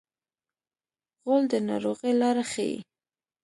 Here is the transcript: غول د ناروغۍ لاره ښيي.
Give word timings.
غول 1.23 1.43
د 1.51 1.53
ناروغۍ 1.67 2.11
لاره 2.21 2.43
ښيي. 2.51 2.77